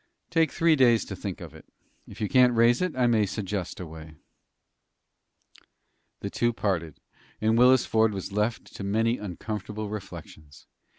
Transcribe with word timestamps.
"Take 0.31 0.51
three 0.51 0.75
days 0.75 1.05
to 1.05 1.15
think 1.15 1.41
of 1.41 1.53
it. 1.53 1.63
If 2.07 2.19
you 2.21 2.27
can't 2.27 2.55
raise 2.55 2.81
it, 2.81 2.95
I 2.95 3.05
may 3.05 3.27
suggest 3.27 3.79
a 3.79 3.85
way." 3.85 4.15
The 6.21 6.31
two 6.31 6.53
parted, 6.53 6.97
and 7.39 7.55
Willis 7.55 7.85
Ford 7.85 8.11
was 8.11 8.31
left 8.31 8.73
to 8.75 8.83
many 8.83 9.19
uncomfortable 9.19 9.89
reflections. 9.91 10.65